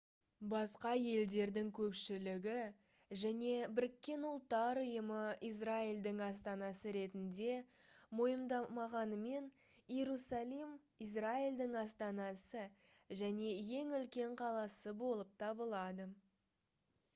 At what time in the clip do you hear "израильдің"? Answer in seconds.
5.49-6.23, 11.09-11.77